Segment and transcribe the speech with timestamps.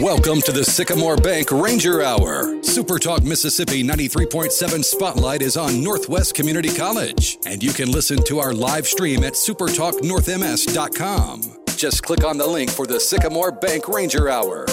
[0.00, 2.62] Welcome to the Sycamore Bank Ranger Hour.
[2.62, 8.38] Super Talk Mississippi 93.7 Spotlight is on Northwest Community College, and you can listen to
[8.38, 11.58] our live stream at supertalknorthms.com.
[11.76, 14.66] Just click on the link for the Sycamore Bank Ranger Hour.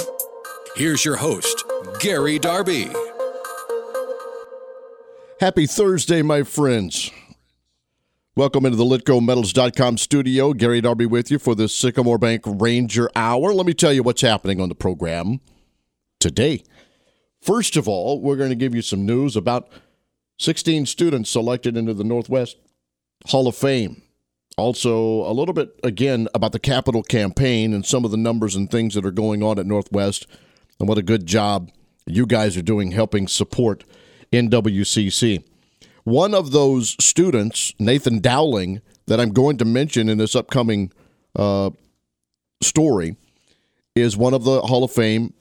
[0.75, 1.65] Here's your host,
[1.99, 2.89] Gary Darby.
[5.39, 7.11] Happy Thursday, my friends.
[8.39, 10.53] Welcome into the LitGoldMetals.com studio.
[10.53, 13.53] Gary Darby with you for the Sycamore Bank Ranger Hour.
[13.53, 15.41] Let me tell you what's happening on the program
[16.21, 16.63] today.
[17.41, 19.67] First of all, we're going to give you some news about
[20.37, 22.55] 16 students selected into the Northwest
[23.25, 24.03] Hall of Fame.
[24.57, 28.71] Also, a little bit again about the capital campaign and some of the numbers and
[28.71, 30.27] things that are going on at Northwest
[30.79, 31.71] and what a good job
[32.05, 33.83] you guys are doing helping support
[34.31, 35.43] NWCC.
[36.03, 40.91] One of those students, Nathan Dowling, that I'm going to mention in this upcoming
[41.35, 41.71] uh,
[42.61, 43.15] story,
[43.95, 45.33] is one of the Hall of Fame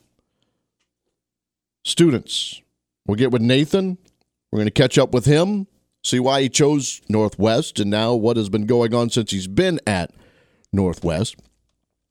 [1.85, 2.61] students.
[3.07, 3.99] We'll get with Nathan.
[4.51, 5.67] We're going to catch up with him,
[6.03, 9.79] see why he chose Northwest, and now what has been going on since he's been
[9.87, 10.11] at
[10.73, 11.37] Northwest.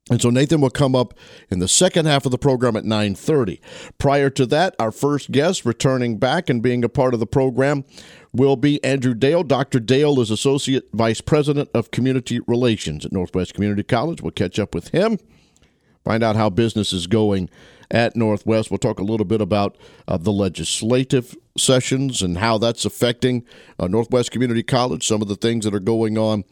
[0.10, 1.14] And so Nathan will come up
[1.50, 3.60] in the second half of the program at 9:30.
[3.98, 7.84] Prior to that, our first guest returning back and being a part of the program
[8.32, 9.44] will be Andrew Dale.
[9.44, 9.80] Dr.
[9.80, 14.22] Dale is Associate Vice President of Community Relations at Northwest Community College.
[14.22, 15.18] We'll catch up with him,
[16.06, 17.50] find out how business is going
[17.92, 18.70] at Northwest.
[18.70, 23.46] We'll talk a little bit about uh, the legislative sessions and how that's affecting
[23.80, 26.44] uh, Northwest Community College, some of the things that are going on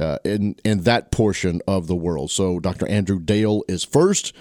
[0.00, 2.30] uh, in in that portion of the world.
[2.30, 2.88] So Dr.
[2.88, 4.34] Andrew Dale is first,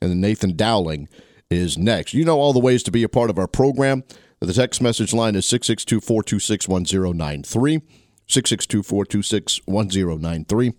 [0.00, 1.08] and then Nathan Dowling
[1.50, 2.14] is next.
[2.14, 4.04] You know all the ways to be a part of our program.
[4.40, 7.80] The text message line is 662 426 1093.
[8.28, 10.72] 662 426 1093.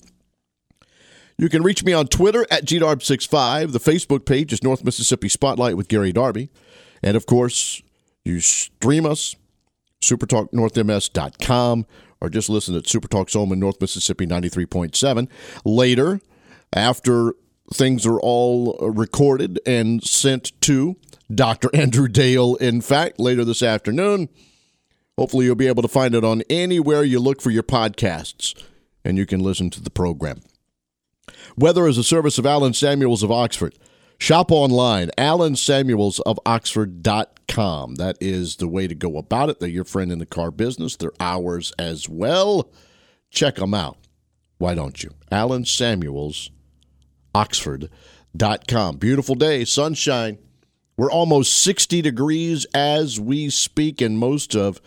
[1.39, 3.71] You can reach me on Twitter at GDarb65.
[3.71, 6.49] The Facebook page is North Mississippi Spotlight with Gary Darby.
[7.01, 7.81] And of course,
[8.25, 9.37] you stream us,
[10.03, 11.85] supertalknorthms.com
[12.19, 15.29] or just listen at Super Talk Home in North Mississippi 93.7.
[15.63, 16.19] Later,
[16.73, 17.33] after
[17.73, 20.97] things are all recorded and sent to
[21.33, 21.69] Dr.
[21.73, 24.28] Andrew Dale, in fact, later this afternoon,
[25.17, 28.61] hopefully you'll be able to find it on anywhere you look for your podcasts
[29.05, 30.41] and you can listen to the program.
[31.57, 33.73] Weather is a service of Alan Samuels of Oxford.
[34.17, 37.95] Shop online, alansamuelsofoxford.com.
[37.95, 39.59] That is the way to go about it.
[39.59, 40.97] They're your friend in the car business.
[40.97, 42.69] They're ours as well.
[43.31, 43.97] Check them out.
[44.57, 45.12] Why don't you?
[45.31, 46.51] Alan Samuels,
[47.34, 48.97] Oxford.com.
[48.97, 50.38] Beautiful day, sunshine.
[50.97, 54.81] We're almost 60 degrees as we speak in most of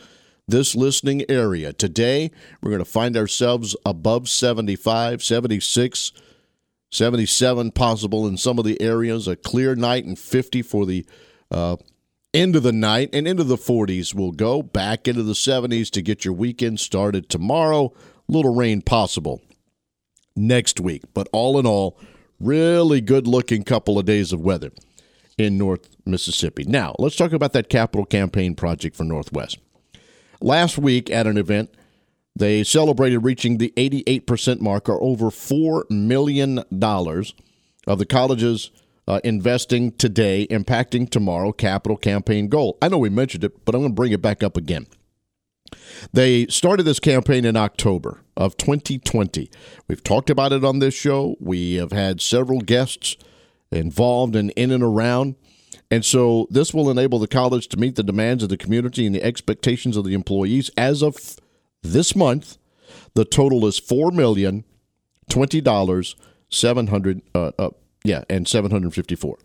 [0.47, 1.72] this listening area.
[1.72, 2.30] Today,
[2.60, 6.12] we're going to find ourselves above 75, 76
[6.92, 11.06] 77 possible in some of the areas, a clear night, and 50 for the
[11.50, 11.76] uh,
[12.34, 13.10] end of the night.
[13.14, 17.28] And into the 40s will go back into the 70s to get your weekend started
[17.28, 17.92] tomorrow.
[18.28, 19.41] Little rain possible
[20.36, 21.03] next week.
[21.14, 21.98] But all in all,
[22.38, 24.70] really good looking couple of days of weather
[25.38, 26.64] in North Mississippi.
[26.64, 29.59] Now, let's talk about that capital campaign project for Northwest.
[30.42, 31.72] Last week at an event,
[32.34, 38.70] they celebrated reaching the 88% mark, or over $4 million of the college's
[39.06, 42.78] uh, investing today, impacting tomorrow capital campaign goal.
[42.81, 44.87] I know we mentioned it, but I'm going to bring it back up again.
[46.12, 49.50] They started this campaign in October of 2020.
[49.88, 51.37] We've talked about it on this show.
[51.41, 53.16] We have had several guests
[53.71, 55.37] involved and in and around.
[55.91, 59.15] And so this will enable the college to meet the demands of the community and
[59.15, 61.16] the expectations of the employees as of
[61.82, 62.59] this month,
[63.15, 64.65] the total is four million
[65.28, 66.16] twenty dollars
[66.48, 67.70] seven hundred uh, uh,
[68.04, 69.38] yeah and seven hundred fifty four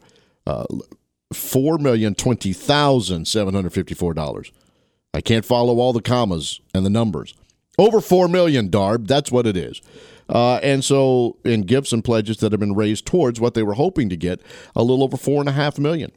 [0.46, 0.66] uh,
[1.34, 4.52] four million twenty thousand seven hundred fifty four dollars.
[5.14, 7.34] I can't follow all the commas and the numbers.
[7.78, 9.08] Over four million, Darb.
[9.08, 9.82] That's what it is.
[10.30, 13.76] Uh, and so, in gifts and pledges that have been raised towards what they were
[13.76, 14.42] hoping to get,
[14.76, 16.12] a little over four and a half million.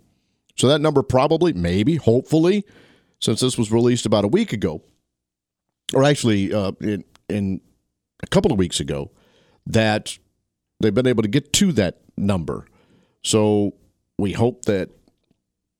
[0.57, 2.65] So that number probably, maybe, hopefully,
[3.21, 4.83] since this was released about a week ago,
[5.95, 7.61] or actually uh, in, in
[8.23, 9.11] a couple of weeks ago,
[9.67, 10.19] that
[10.81, 12.67] they've been able to get to that number.
[13.23, 13.75] So
[14.19, 14.91] we hope that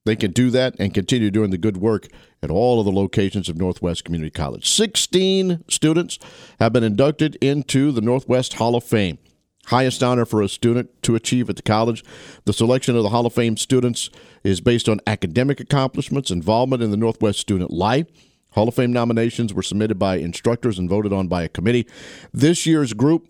[0.07, 2.09] they can do that and continue doing the good work
[2.43, 4.69] at all of the locations of Northwest Community College.
[4.69, 6.19] 16 students
[6.59, 9.19] have been inducted into the Northwest Hall of Fame.
[9.67, 12.03] Highest honor for a student to achieve at the college.
[12.45, 14.09] The selection of the Hall of Fame students
[14.43, 18.07] is based on academic accomplishments, involvement in the Northwest student life,
[18.53, 21.87] Hall of Fame nominations were submitted by instructors and voted on by a committee.
[22.33, 23.27] This year's group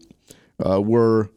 [0.65, 1.31] uh, were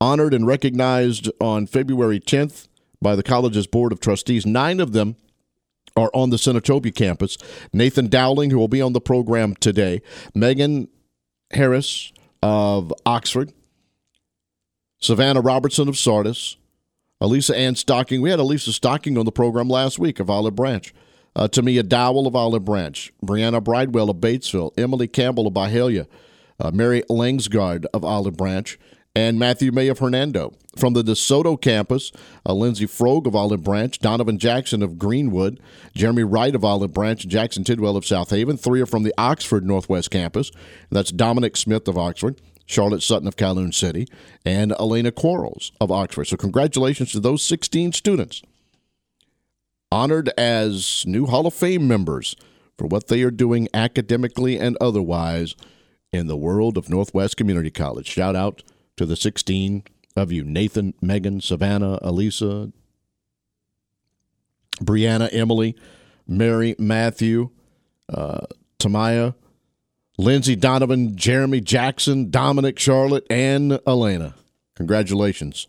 [0.00, 2.68] honored and recognized on February 10th
[3.00, 4.44] by the college's board of trustees.
[4.44, 5.16] Nine of them
[5.96, 7.36] are on the Senatobia campus.
[7.72, 10.00] Nathan Dowling, who will be on the program today,
[10.34, 10.88] Megan
[11.52, 12.12] Harris
[12.42, 13.52] of Oxford,
[15.00, 16.56] Savannah Robertson of Sardis,
[17.20, 18.22] Elisa Ann Stocking.
[18.22, 20.92] We had Elisa Stocking on the program last week of Olive Branch.
[21.38, 26.08] Uh, Tamia Dowell of Olive Branch, Brianna Bridewell of Batesville, Emily Campbell of Byhalia,
[26.58, 28.76] uh, Mary Langsgard of Olive Branch,
[29.14, 30.52] and Matthew May of Hernando.
[30.76, 32.10] From the DeSoto campus,
[32.44, 35.60] uh, Lindsay Frog of Olive Branch, Donovan Jackson of Greenwood,
[35.94, 38.56] Jeremy Wright of Olive Branch, Jackson Tidwell of South Haven.
[38.56, 40.50] Three are from the Oxford Northwest campus.
[40.90, 44.08] That's Dominic Smith of Oxford, Charlotte Sutton of Calhoun City,
[44.44, 46.24] and Elena Quarles of Oxford.
[46.24, 48.42] So, congratulations to those 16 students
[49.90, 52.36] honored as new Hall of Fame members
[52.76, 55.54] for what they are doing academically and otherwise
[56.12, 58.06] in the world of Northwest Community College.
[58.06, 58.62] Shout out
[58.96, 59.82] to the 16
[60.16, 62.72] of you Nathan, Megan, Savannah, Elisa,
[64.82, 65.76] Brianna, Emily,
[66.26, 67.50] Mary, Matthew,
[68.12, 68.46] uh,
[68.78, 69.34] Tamaya,
[70.16, 74.34] Lindsay, Donovan, Jeremy, Jackson, Dominic, Charlotte, and Elena.
[74.74, 75.66] Congratulations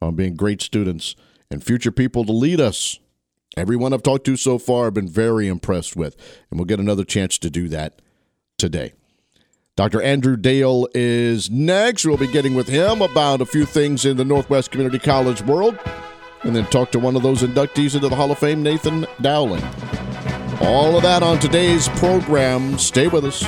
[0.00, 1.16] on being great students
[1.50, 2.98] and future people to lead us.
[3.58, 6.14] Everyone I've talked to so far I've been very impressed with,
[6.48, 8.00] and we'll get another chance to do that
[8.56, 8.92] today.
[9.74, 10.00] Dr.
[10.00, 12.04] Andrew Dale is next.
[12.04, 15.76] We'll be getting with him about a few things in the Northwest Community College world,
[16.42, 19.64] and then talk to one of those inductees into the Hall of Fame, Nathan Dowling.
[20.60, 22.78] All of that on today's program.
[22.78, 23.44] Stay with us.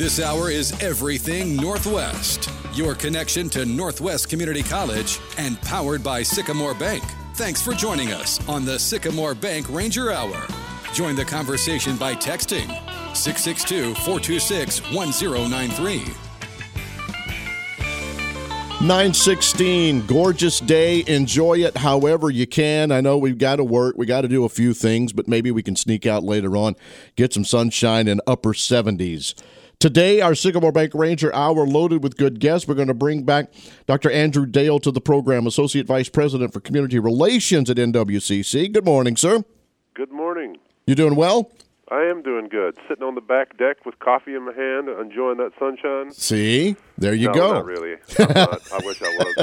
[0.00, 6.72] This hour is Everything Northwest, your connection to Northwest Community College and powered by Sycamore
[6.72, 7.04] Bank.
[7.34, 10.46] Thanks for joining us on the Sycamore Bank Ranger Hour.
[10.94, 12.68] Join the conversation by texting
[13.14, 15.98] 662 426 1093.
[18.80, 21.04] 916, gorgeous day.
[21.08, 22.90] Enjoy it however you can.
[22.90, 23.98] I know we've got to work.
[23.98, 26.74] We got to do a few things, but maybe we can sneak out later on,
[27.16, 29.34] get some sunshine in upper 70s.
[29.80, 32.68] Today, our Sycamore Bank Ranger Hour loaded with good guests.
[32.68, 33.50] We're going to bring back
[33.86, 34.10] Dr.
[34.10, 38.70] Andrew Dale to the program, Associate Vice President for Community Relations at NWCC.
[38.74, 39.42] Good morning, sir.
[39.94, 40.58] Good morning.
[40.86, 41.50] You doing well?
[41.90, 42.76] I am doing good.
[42.90, 46.12] Sitting on the back deck with coffee in my hand, enjoying that sunshine.
[46.12, 47.52] See, there you no, go.
[47.54, 47.96] Not really.
[48.18, 48.72] Not.
[48.72, 49.34] I wish I was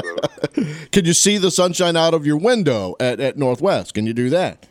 [0.54, 0.62] though.
[0.92, 3.92] Can you see the sunshine out of your window at, at Northwest?
[3.92, 4.68] Can you do that?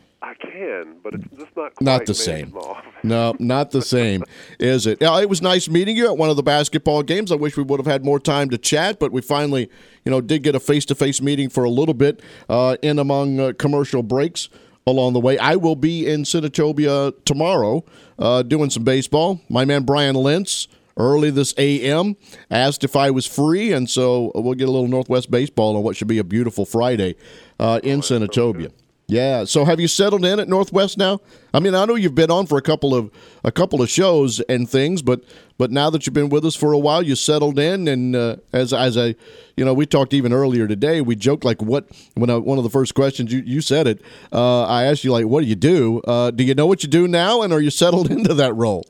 [0.58, 2.58] Can, but it's just not not the same.
[3.04, 4.24] no, not the same,
[4.60, 4.98] is it?
[5.00, 7.32] Yeah, it was nice meeting you at one of the basketball games.
[7.32, 9.70] I wish we would have had more time to chat, but we finally,
[10.04, 12.98] you know, did get a face to face meeting for a little bit uh, in
[12.98, 14.50] among uh, commercial breaks
[14.88, 15.38] along the way.
[15.38, 17.86] I will be in Senatobia tomorrow
[18.18, 19.40] uh, doing some baseball.
[19.50, 20.68] My man Brian Lentz
[20.98, 22.16] early this AM
[22.50, 25.96] asked if I was free, and so we'll get a little Northwest baseball on what
[25.96, 27.16] should be a beautiful Friday
[27.60, 28.72] uh, in oh, Senatobia.
[29.10, 29.46] Yeah.
[29.46, 31.22] So have you settled in at Northwest now?
[31.54, 33.10] I mean, I know you've been on for a couple of
[33.42, 35.24] a couple of shows and things, but
[35.58, 37.88] but now that you've been with us for a while, you settled in.
[37.88, 39.16] And uh, as as I,
[39.56, 41.00] you know, we talked even earlier today.
[41.00, 44.02] We joked like, what when I, one of the first questions you you said it.
[44.34, 46.02] Uh, I asked you like, what do you do?
[46.02, 48.84] Uh, do you know what you do now, and are you settled into that role?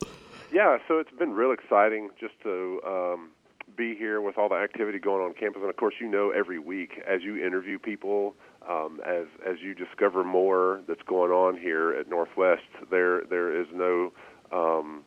[0.51, 0.79] Yeah.
[0.87, 2.81] So it's been real exciting just to.
[2.83, 3.29] Um,
[3.77, 6.59] be here with all the activity going on campus, and of course, you know, every
[6.59, 8.35] week as you interview people,
[8.67, 13.67] um, as as you discover more that's going on here at Northwest, there there is
[13.73, 14.11] no
[14.51, 15.03] um,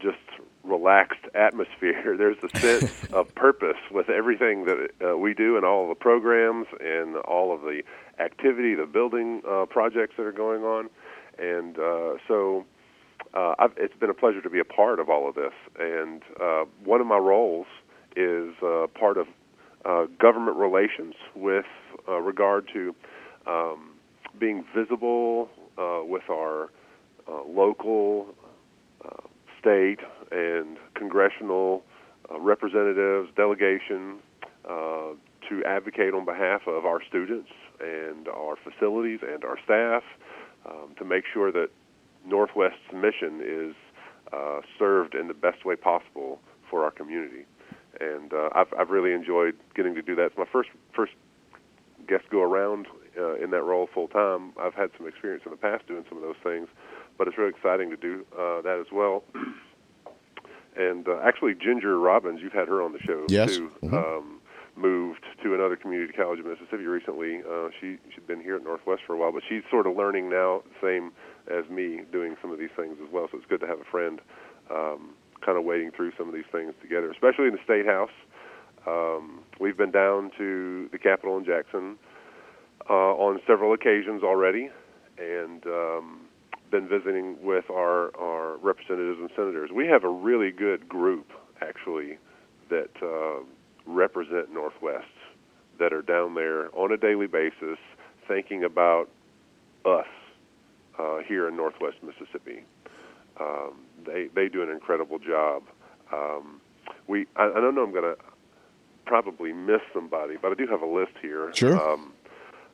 [0.00, 0.18] just
[0.62, 2.14] relaxed atmosphere.
[2.18, 6.00] There's a sense of purpose with everything that uh, we do and all of the
[6.00, 7.82] programs and all of the
[8.20, 10.90] activity, the building uh, projects that are going on,
[11.38, 12.64] and uh, so.
[13.34, 16.22] Uh, I've, it's been a pleasure to be a part of all of this, and
[16.40, 17.66] uh, one of my roles
[18.16, 19.26] is uh, part of
[19.84, 21.66] uh, government relations with
[22.08, 22.94] uh, regard to
[23.46, 23.92] um,
[24.38, 26.64] being visible uh, with our
[27.28, 28.26] uh, local,
[29.04, 29.28] uh,
[29.60, 29.98] state,
[30.32, 31.82] and congressional
[32.40, 34.18] representatives, delegation,
[35.48, 40.02] to advocate on behalf of our students and our facilities and our staff
[40.68, 41.68] um, to make sure that
[42.26, 43.76] Northwest's mission is
[44.76, 47.46] served in the best way possible for our community
[48.00, 50.26] and uh, I've I've really enjoyed getting to do that.
[50.26, 51.12] It's my first first
[52.06, 52.86] guest go around
[53.18, 54.52] uh, in that role full time.
[54.60, 56.68] I've had some experience in the past doing some of those things,
[57.18, 59.24] but it's really exciting to do uh, that as well.
[60.76, 63.56] and uh, actually, Ginger Robbins, you've had her on the show yes.
[63.56, 63.70] too.
[63.82, 63.94] Mm-hmm.
[63.94, 64.40] Um,
[64.76, 67.40] moved to another community college in Mississippi recently.
[67.50, 70.28] Uh, she she'd been here at Northwest for a while, but she's sort of learning
[70.28, 71.12] now, same
[71.48, 73.26] as me, doing some of these things as well.
[73.30, 74.20] So it's good to have a friend
[74.70, 78.10] um, kind of wading through some of these things together, especially in the state house.
[78.86, 81.96] Um, we've been down to the Capitol in Jackson
[82.88, 84.70] uh, on several occasions already,
[85.18, 86.20] and um,
[86.70, 89.70] been visiting with our, our representatives and senators.
[89.74, 91.26] We have a really good group,
[91.60, 92.18] actually,
[92.70, 93.42] that uh,
[93.86, 95.06] represent Northwest,
[95.78, 97.78] that are down there on a daily basis
[98.28, 99.08] thinking about
[99.84, 100.06] us
[100.98, 102.64] uh, here in Northwest Mississippi.
[103.40, 105.62] Um, they they do an incredible job.
[106.12, 106.60] Um,
[107.06, 108.16] we I, I don't know I'm going to
[109.06, 111.52] probably miss somebody, but I do have a list here.
[111.54, 111.80] Sure.
[111.80, 112.12] Um,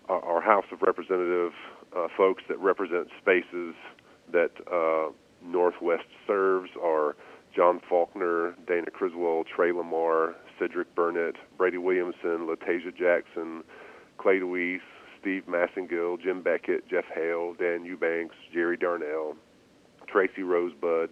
[0.09, 1.53] our, our House of Representative
[1.97, 3.75] uh, folks that represent spaces
[4.33, 5.13] that uh,
[5.45, 7.15] Northwest serves are
[7.55, 13.63] John Faulkner, Dana Criswell, Trey Lamar, Cedric Burnett, Brady Williamson, Lataisha Jackson,
[14.17, 14.81] Clay Deweese,
[15.21, 19.37] Steve Massengill, Jim Beckett, Jeff Hale, Dan Eubanks, Jerry Darnell,
[20.13, 21.11] Tracey Rosebud,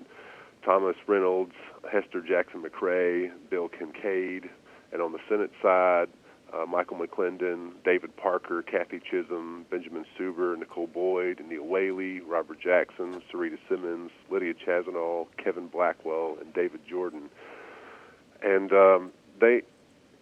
[0.65, 1.55] Thomas Reynolds,
[1.91, 4.51] Hester Jackson McCray, Bill Kincaid,
[4.93, 6.09] and on the Senate side,
[6.53, 13.23] uh, Michael McLendon, David Parker, Kathy Chism, Benjamin Suber, Nicole Boyd, Neil Whaley, Robert Jackson,
[13.33, 17.31] Sarita Simmons, Lydia Chassaniol, Kevin Blackwell, and David Jordan.
[18.43, 19.63] And um, they,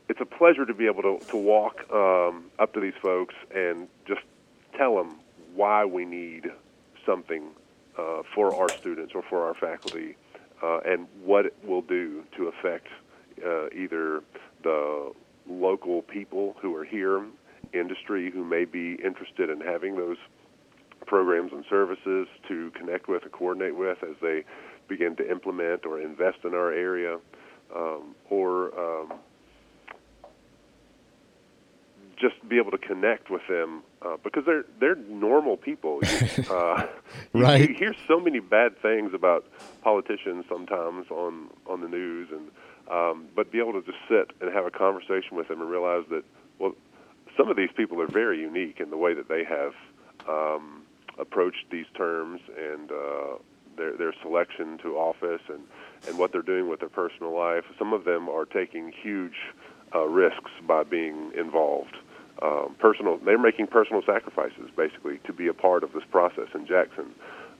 [0.08, 3.88] it's a pleasure to be able to, to walk um, up to these folks and
[4.06, 4.20] just
[4.76, 5.16] tell them
[5.54, 6.50] why we need
[7.06, 7.50] something
[7.98, 10.16] uh, for our students or for our faculty
[10.62, 12.86] uh, and what it will do to affect
[13.44, 14.22] uh, either
[14.62, 15.12] the
[15.48, 17.24] local people who are here,
[17.72, 20.16] industry who may be interested in having those
[21.06, 24.44] programs and services to connect with and coordinate with as they
[24.88, 27.18] begin to implement or invest in our area,
[27.74, 29.12] um, or um,
[32.20, 36.00] just be able to connect with them uh, because they're they're normal people.
[36.50, 36.86] uh,
[37.32, 37.60] right.
[37.60, 39.46] You, you hear so many bad things about
[39.82, 42.50] politicians sometimes on on the news, and
[42.90, 46.04] um, but be able to just sit and have a conversation with them and realize
[46.10, 46.24] that
[46.58, 46.74] well,
[47.36, 49.74] some of these people are very unique in the way that they have
[50.28, 50.82] um,
[51.18, 53.36] approached these terms and uh,
[53.76, 55.60] their their selection to office and
[56.06, 57.64] and what they're doing with their personal life.
[57.78, 59.36] Some of them are taking huge
[59.94, 61.96] uh, risks by being involved
[62.42, 63.18] um, personal.
[63.18, 67.14] They're making personal sacrifices basically to be a part of this process in Jackson,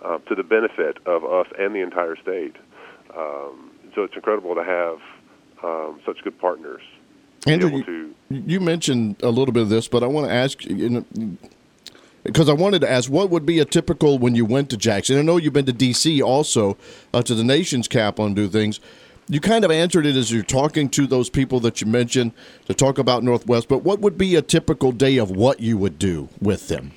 [0.04, 2.56] uh, to the benefit of us and the entire state.
[3.16, 4.99] Um, so it's incredible to have
[5.64, 6.82] um, such good partners.
[7.47, 11.06] Andrew, you, you, mentioned a little bit of this, but I want to ask you.
[12.25, 15.18] because I wanted to ask, what would be a typical when you went to Jackson?
[15.18, 16.20] I know you've been to D.C.
[16.20, 16.76] also
[17.14, 18.80] uh, to the nation's cap on do things
[19.28, 22.32] you kind of answered it as you're talking to those people that you mentioned
[22.66, 25.99] to talk about Northwest, but what would be a typical day of what you would
[25.99, 26.92] do with them?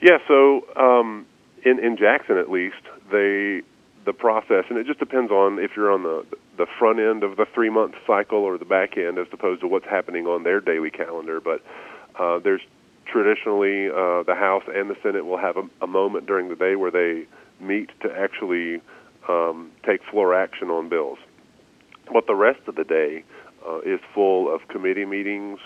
[0.00, 1.26] Yeah, so um,
[1.64, 3.62] in in Jackson at least, they
[4.04, 6.24] the process, and it just depends on if you're on the
[6.58, 9.68] the front end of the three month cycle or the back end, as opposed to
[9.68, 11.40] what's happening on their daily calendar.
[11.40, 11.62] But
[12.18, 12.62] uh, there's
[13.06, 16.76] traditionally uh, the House and the Senate will have a, a moment during the day
[16.76, 17.26] where they
[17.60, 18.80] meet to actually
[19.28, 21.18] um, take floor action on bills.
[22.12, 23.24] But the rest of the day
[23.66, 25.58] uh, is full of committee meetings,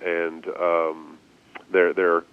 [0.00, 1.18] and um,
[1.72, 2.24] there there are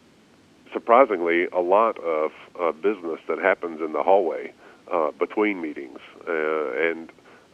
[0.73, 4.53] surprisingly a lot of uh, business that happens in the hallway
[4.91, 7.11] uh, between meetings uh, and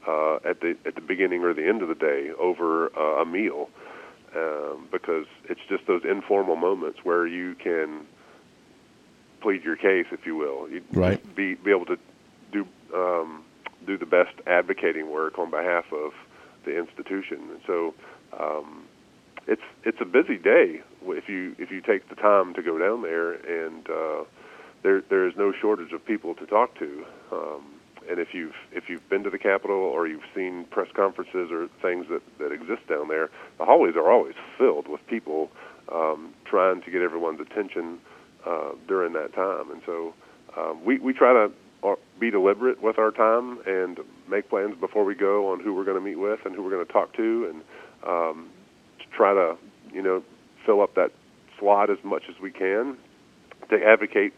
[0.07, 3.25] uh, at the at the beginning or the end of the day over uh, a
[3.25, 3.69] meal,
[4.35, 8.05] um, because it's just those informal moments where you can
[9.41, 10.69] plead your case, if you will.
[10.69, 11.35] You right.
[11.35, 11.97] Be be able to
[12.51, 12.67] do.
[12.93, 13.43] Um,
[13.85, 16.11] do the best advocating work on behalf of
[16.65, 17.39] the institution.
[17.51, 17.93] And so
[18.39, 18.85] um,
[19.47, 23.01] it's it's a busy day if you if you take the time to go down
[23.01, 24.23] there, and uh,
[24.83, 27.05] there there is no shortage of people to talk to.
[27.31, 27.65] Um,
[28.09, 31.69] and if you've if you've been to the Capitol or you've seen press conferences or
[31.81, 35.49] things that that exist down there, the hallways are always filled with people
[35.91, 37.99] um, trying to get everyone's attention
[38.45, 39.71] uh, during that time.
[39.71, 40.13] And so
[40.57, 41.51] um, we we try to
[42.23, 43.99] be deliberate with our time and
[44.29, 46.69] make plans before we go on who we're going to meet with and who we're
[46.69, 47.61] going to talk to, and
[48.07, 48.49] um,
[48.97, 49.57] to try to
[49.91, 50.23] you know
[50.65, 51.11] fill up that
[51.59, 52.97] slot as much as we can
[53.69, 54.33] to advocate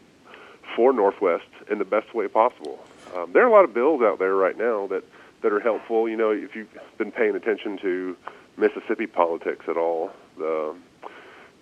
[0.74, 2.80] for Northwest in the best way possible.
[3.14, 5.04] Um, there are a lot of bills out there right now that
[5.42, 6.08] that are helpful.
[6.08, 8.16] You know, if you've been paying attention to
[8.56, 10.74] Mississippi politics at all, the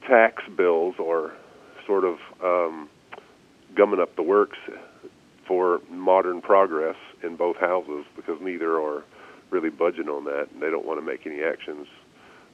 [0.08, 1.34] tax bills are
[1.86, 2.88] sort of um,
[3.74, 4.56] gumming up the works
[5.46, 9.04] for modern progress in both houses because neither are
[9.50, 11.86] really budging on that and they don't want to make any actions.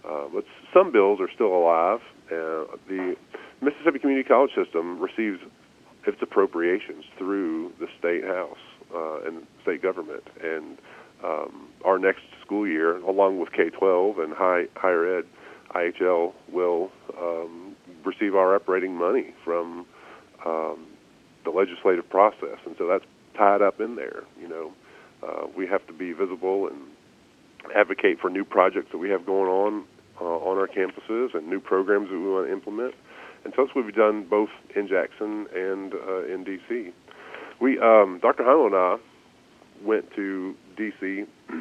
[0.04, 2.00] Uh, but some bills are still alive.
[2.26, 3.16] Uh, the
[3.60, 5.40] Mississippi Community College System receives
[6.06, 8.58] its appropriations through the state house,
[8.94, 10.24] uh, and state government.
[10.42, 10.78] And
[11.22, 15.24] um, our next school year, along with K-12 and high, higher ed,
[15.74, 19.86] IHL will um, receive our operating money from
[20.44, 20.86] um,
[21.44, 23.04] the legislative process, and so that's
[23.36, 24.22] tied up in there.
[24.40, 24.72] You know,
[25.22, 26.78] uh, we have to be visible and
[27.74, 29.84] advocate for new projects that we have going on
[30.20, 32.94] uh, on our campuses and new programs that we want to implement.
[33.44, 36.92] And so that's what we've done both in Jackson and uh, in D.C.
[37.60, 38.42] We, um, Dr.
[38.42, 38.96] Heindl and I,
[39.82, 41.24] went to D.C.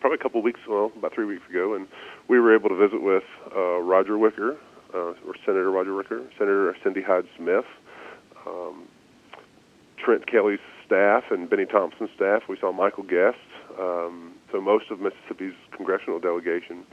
[0.00, 1.86] probably a couple weeks, well, about three weeks ago, and
[2.28, 4.56] we were able to visit with uh, Roger Wicker,
[4.94, 7.66] uh, or Senator Roger Wicker, Senator Cindy Hyde Smith,
[8.46, 8.88] um,
[9.98, 12.42] Trent Kelly's staff, and Benny Thompson's staff.
[12.48, 13.38] We saw Michael Guest,
[13.78, 16.84] um, so most of Mississippi's congressional delegation,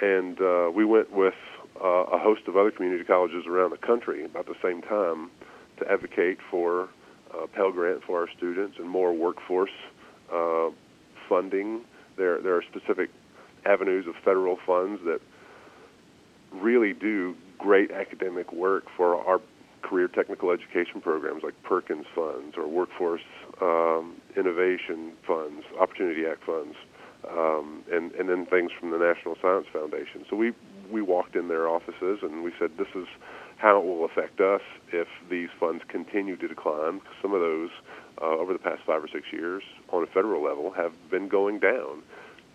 [0.00, 1.34] and uh, we went with
[1.82, 5.30] uh, a host of other community colleges around the country about the same time
[5.78, 6.88] to advocate for
[7.32, 9.70] uh, Pell Grant for our students and more workforce
[10.32, 10.68] uh,
[11.28, 11.82] funding.
[12.16, 13.10] There, there are specific
[13.66, 15.20] avenues of federal funds that
[16.52, 19.40] really do great academic work for our
[19.84, 23.20] career technical education programs like Perkins funds or workforce
[23.60, 26.74] um, innovation funds, Opportunity Act funds,
[27.30, 30.24] um, and and then things from the National Science Foundation.
[30.28, 30.52] So we
[30.90, 33.06] we walked in their offices and we said this is
[33.56, 34.60] how it will affect us
[34.92, 37.00] if these funds continue to decline.
[37.22, 37.70] Some of those
[38.20, 41.60] uh, over the past five or six years on a federal level have been going
[41.60, 42.02] down,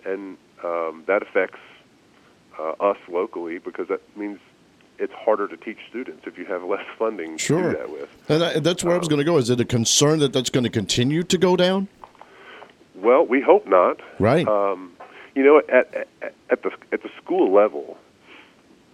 [0.05, 1.59] and um, that affects
[2.59, 4.39] uh, us locally because that means
[4.99, 7.61] it's harder to teach students if you have less funding sure.
[7.61, 8.09] to do that with.
[8.29, 9.37] And I, that's where um, I was going to go.
[9.37, 11.87] Is it a concern that that's going to continue to go down?
[12.95, 14.01] Well, we hope not.
[14.19, 14.47] Right.
[14.47, 14.91] Um,
[15.35, 17.97] you know, at, at, at the at the school level,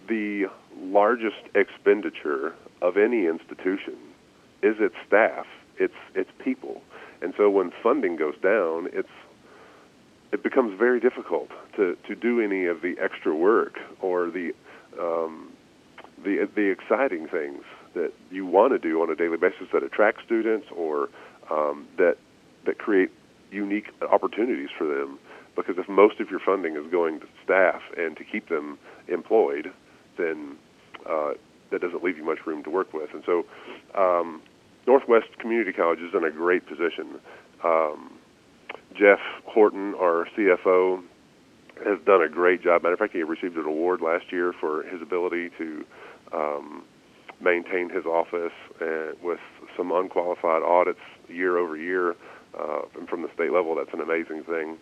[0.08, 0.46] the
[0.78, 3.96] largest expenditure of any institution
[4.62, 5.46] is its staff,
[5.78, 6.82] its its people,
[7.20, 9.08] and so when funding goes down, it's
[10.32, 14.52] it becomes very difficult to, to do any of the extra work or the
[15.00, 15.52] um,
[16.26, 17.62] the the exciting things
[17.94, 21.08] that you want to do on a daily basis that attract students or
[21.50, 22.16] um, that
[22.66, 23.10] that create
[23.50, 25.18] unique opportunities for them.
[25.54, 29.72] Because if most of your funding is going to staff and to keep them employed,
[30.18, 30.56] then
[31.08, 31.30] uh,
[31.70, 33.08] that doesn't leave you much room to work with.
[33.14, 33.46] And so,
[33.94, 34.42] um,
[34.86, 37.20] Northwest Community College is in a great position.
[37.64, 38.18] Um,
[38.92, 41.02] Jeff Horton, our CFO,
[41.84, 42.82] has done a great job.
[42.82, 45.84] Matter of fact, he received an award last year for his ability to
[46.32, 46.84] um,
[47.40, 49.40] maintain his office and with
[49.76, 52.14] some unqualified audits year over year.
[52.58, 54.78] Uh, and from the state level, that's an amazing thing.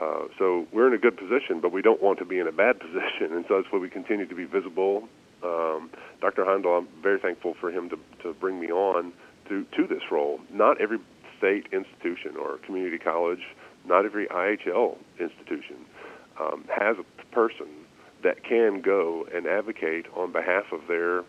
[0.00, 2.52] Uh, so we're in a good position, but we don't want to be in a
[2.52, 5.08] bad position, and so that's why we continue to be visible.
[5.44, 6.44] Um, Dr.
[6.44, 9.12] Heindl, I'm very thankful for him to, to bring me on
[9.48, 10.40] to, to this role.
[10.52, 10.98] Not every
[11.38, 13.42] state institution or community college,
[13.86, 15.84] not every IHL institution
[16.40, 17.66] um, has a person
[18.24, 21.20] that can go and advocate on behalf of their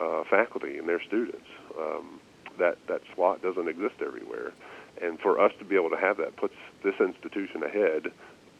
[0.00, 1.46] uh, faculty and their students.
[1.78, 2.20] Um,
[2.58, 4.52] that that slot doesn't exist everywhere,
[5.00, 8.10] and for us to be able to have that puts this institution ahead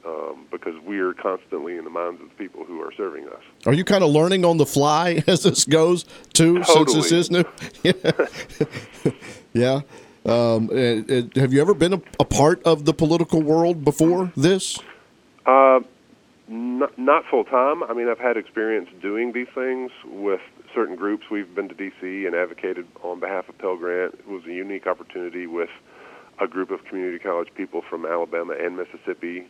[0.06, 3.42] um, because we're constantly in the minds of the people who are serving us.
[3.66, 7.02] Are you kind of learning on the fly as this goes too, totally.
[7.02, 7.44] since this is new?
[9.52, 9.80] yeah.
[10.24, 14.30] Um, it, it, have you ever been a, a, part of the political world before
[14.36, 14.78] this?
[15.46, 15.80] Uh,
[16.48, 17.82] not, not full time.
[17.82, 20.40] I mean, I've had experience doing these things with
[20.74, 21.24] certain groups.
[21.30, 22.26] We've been to D.C.
[22.26, 24.14] and advocated on behalf of Pell Grant.
[24.14, 25.70] It was a unique opportunity with
[26.40, 29.46] a group of community college people from Alabama and Mississippi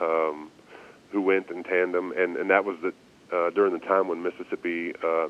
[0.00, 0.50] um,
[1.10, 2.92] who went in tandem, and, and that was the,
[3.34, 5.28] uh, during the time when Mississippi uh,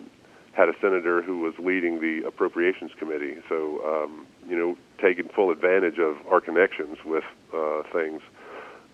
[0.52, 3.36] had a senator who was leading the appropriations committee.
[3.48, 8.22] So, um, you know, taking full advantage of our connections with uh, things.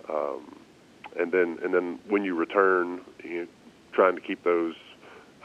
[0.09, 0.57] Um,
[1.19, 3.47] and then, and then when you return, you know,
[3.93, 4.75] trying to keep those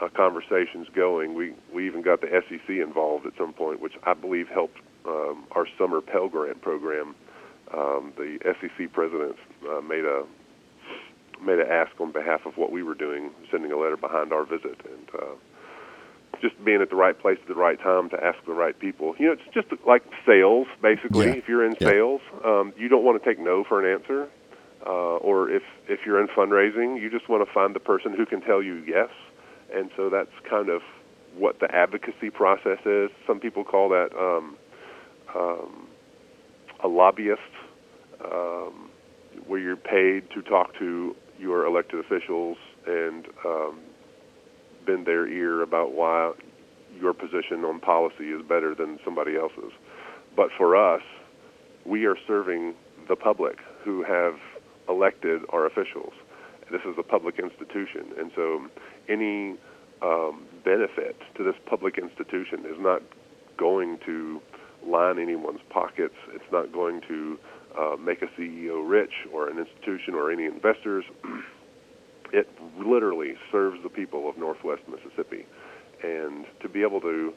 [0.00, 1.34] uh, conversations going.
[1.34, 5.44] We we even got the SEC involved at some point, which I believe helped um,
[5.52, 7.14] our summer Pell Grant program.
[7.72, 9.36] Um, the SEC president
[9.68, 10.24] uh, made a
[11.42, 14.44] made an ask on behalf of what we were doing, sending a letter behind our
[14.44, 15.34] visit, and uh,
[16.40, 19.14] just being at the right place at the right time to ask the right people.
[19.18, 21.26] You know, it's just like sales, basically.
[21.26, 21.32] Yeah.
[21.34, 21.88] If you're in Yeah.
[21.88, 24.28] sales, um, you don't want to take no for an answer.
[24.86, 28.24] Uh, or if if you're in fundraising, you just want to find the person who
[28.24, 29.10] can tell you yes.
[29.74, 30.82] And so that's kind of
[31.36, 33.10] what the advocacy process is.
[33.26, 34.56] Some people call that um,
[35.34, 35.88] um,
[36.82, 37.40] a lobbyist,
[38.24, 38.90] um,
[39.46, 43.80] where you're paid to talk to your elected officials and um,
[44.86, 46.32] bend their ear about why
[46.98, 49.72] your position on policy is better than somebody else's.
[50.36, 51.02] But for us,
[51.84, 52.74] we are serving
[53.08, 54.34] the public who have
[54.88, 56.12] elected our officials.
[56.70, 58.66] This is a public institution, and so
[59.08, 59.56] any
[60.02, 63.02] um, benefit to this public institution is not
[63.56, 64.40] going to
[64.84, 66.14] line anyone's pockets.
[66.34, 67.38] It's not going to
[67.78, 71.04] uh, make a CEO rich or an institution or any investors.
[72.32, 75.46] it literally serves the people of Northwest Mississippi,
[76.02, 77.32] and to be able to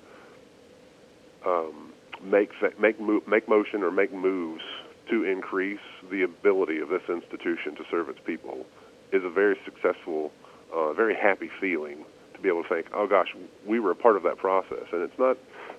[1.45, 4.63] um, make make make motion or make moves
[5.09, 5.79] to increase
[6.11, 8.65] the ability of this institution to serve its people
[9.11, 10.31] is a very successful,
[10.73, 14.15] uh, very happy feeling to be able to think, oh gosh, we were a part
[14.15, 15.37] of that process, and it's not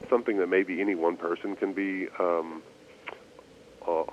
[0.09, 2.63] something that maybe any one person can be um,
[3.87, 4.05] uh,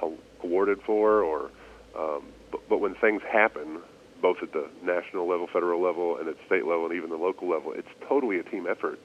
[0.43, 1.51] awarded for, or
[1.97, 3.79] um, but, but when things happen,
[4.21, 7.49] both at the national level, federal level, and at state level, and even the local
[7.49, 8.99] level, it's totally a team effort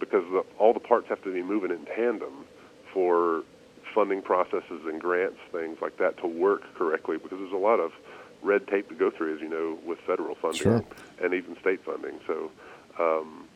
[0.00, 2.44] because the, all the parts have to be moving in tandem
[2.92, 3.42] for
[3.94, 7.16] funding processes and grants, things like that, to work correctly.
[7.16, 7.92] Because there's a lot of
[8.42, 10.84] red tape to go through, as you know, with federal funding sure.
[11.22, 12.20] and even state funding.
[12.26, 12.50] So,
[12.98, 13.48] um,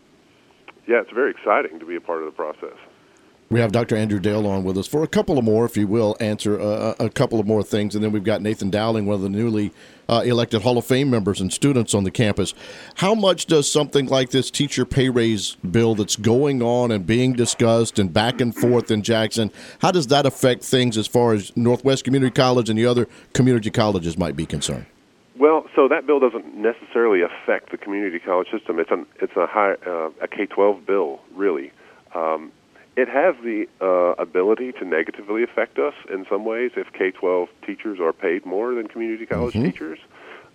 [0.86, 2.78] yeah, it's very exciting to be a part of the process.
[3.50, 3.96] We have Dr.
[3.96, 6.94] Andrew Dale on with us for a couple of more, if you will, answer uh,
[6.98, 7.94] a couple of more things.
[7.94, 9.72] And then we've got Nathan Dowling, one of the newly
[10.06, 12.52] uh, elected Hall of Fame members and students on the campus.
[12.96, 17.32] How much does something like this teacher pay raise bill that's going on and being
[17.32, 21.56] discussed and back and forth in Jackson, how does that affect things as far as
[21.56, 24.84] Northwest Community College and the other community colleges might be concerned?
[25.38, 28.78] Well, so that bill doesn't necessarily affect the community college system.
[28.78, 31.70] It's an it's a high uh, a K twelve bill, really.
[32.14, 32.50] Um,
[32.98, 37.48] it has the uh, ability to negatively affect us in some ways if K 12
[37.64, 39.66] teachers are paid more than community college mm-hmm.
[39.66, 40.00] teachers.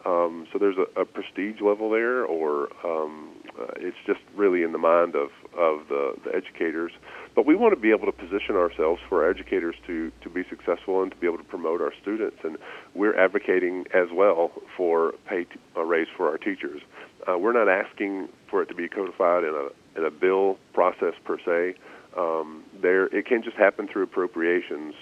[0.05, 4.73] Um, so there's a, a prestige level there, or um, uh, it's just really in
[4.73, 6.91] the mind of, of the, the educators.
[7.33, 10.43] But we want to be able to position ourselves for our educators to, to be
[10.49, 12.35] successful and to be able to promote our students.
[12.43, 12.57] And
[12.93, 16.81] we're advocating as well for pay t- a raise for our teachers.
[17.25, 21.13] Uh, we're not asking for it to be codified in a in a bill process
[21.23, 21.75] per se
[22.17, 24.93] um, there it can just happen through appropriations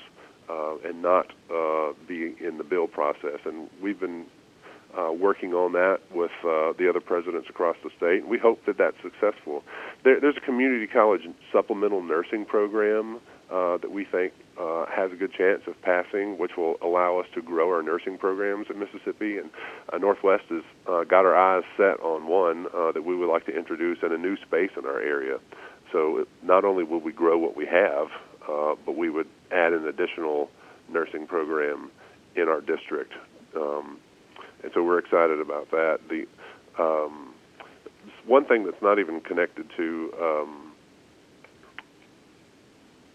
[0.50, 3.40] uh, and not uh, be in the bill process.
[3.46, 4.26] And we've been
[4.98, 8.28] uh, working on that with uh, the other presidents across the state.
[8.28, 9.64] We hope that that's successful.
[10.04, 13.20] There, there's a community college supplemental nursing program
[13.52, 17.26] uh, that we think uh, has a good chance of passing, which will allow us
[17.36, 19.38] to grow our nursing programs in Mississippi.
[19.38, 19.50] And
[19.92, 23.46] uh, Northwest has uh, got our eyes set on one uh, that we would like
[23.48, 25.38] to introduce in a new space in our area.
[25.92, 28.08] So not only will we grow what we have,
[28.50, 30.50] uh, but we would add an additional
[30.90, 31.92] nursing program
[32.36, 33.14] in our district.
[33.56, 33.98] Um,
[34.64, 36.00] and so we're excited about that.
[36.10, 36.26] The
[36.82, 37.34] um,
[38.26, 40.71] one thing that's not even connected to um,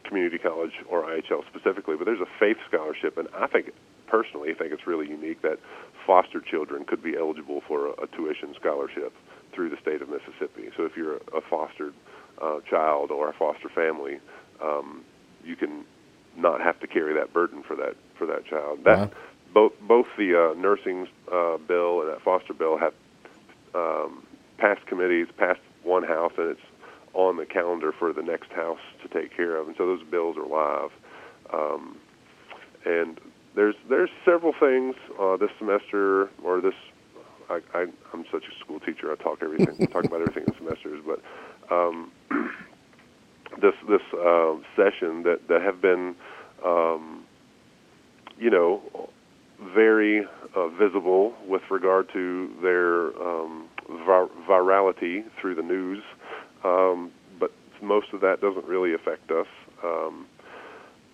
[0.07, 3.73] community college or IHL specifically, but there's a faith scholarship, and I think
[4.07, 5.59] personally I think it's really unique that
[6.07, 9.12] foster children could be eligible for a, a tuition scholarship
[9.53, 10.71] through the state of Mississippi.
[10.77, 11.95] So if you're a fostered
[12.40, 14.19] uh, child or a foster family,
[14.62, 15.05] um,
[15.45, 15.85] you can
[16.37, 18.85] not have to carry that burden for that for that child.
[18.85, 19.09] That uh-huh.
[19.53, 22.95] both both the uh, nursing uh, bill and that foster bill have
[23.75, 24.27] um,
[24.59, 26.61] passed committees, passed one house, and it's
[27.16, 29.66] on the calendar for the next house to take care of.
[29.66, 30.90] And so those bills are live.
[31.52, 31.96] Um,
[32.85, 33.18] and
[33.55, 36.74] there's there's several things uh, this semester or this.
[37.48, 39.11] I, I, I'm such a school teacher.
[39.11, 41.22] I talk everything talk about everything in semesters, but
[41.74, 42.12] um,
[43.62, 46.14] this this uh, session that that have been,
[46.64, 47.24] um,
[48.38, 48.83] you know,
[49.74, 56.02] very uh, visible with regard to their um, vir- virality through the news,
[56.64, 59.47] um, but most of that doesn't really affect us.
[59.83, 60.27] Um,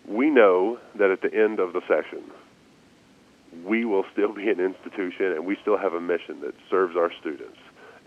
[0.08, 2.30] we know that at the end of the session,
[3.64, 7.10] we will still be an institution and we still have a mission that serves our
[7.20, 7.58] students.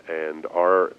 [0.10, 0.94] And our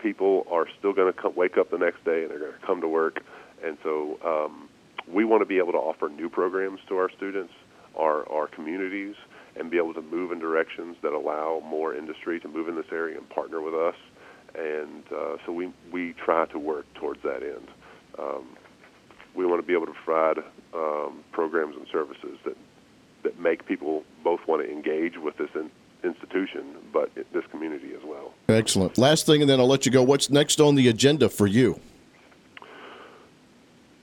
[0.00, 2.80] people are still going to wake up the next day and they're going to come
[2.80, 3.20] to work.
[3.64, 4.68] And so um,
[5.12, 7.52] we want to be able to offer new programs to our students,
[7.98, 9.14] our, our communities,
[9.56, 12.86] and be able to move in directions that allow more industry to move in this
[12.92, 13.94] area and partner with us.
[14.58, 17.68] And uh, so we, we try to work towards that end.
[18.18, 18.48] Um,
[19.34, 20.38] we want to be able to provide
[20.74, 22.56] um, programs and services that,
[23.22, 25.70] that make people both want to engage with this in,
[26.02, 28.34] institution, but this community as well.
[28.48, 28.98] Excellent.
[28.98, 30.02] Last thing, and then I'll let you go.
[30.02, 31.80] What's next on the agenda for you?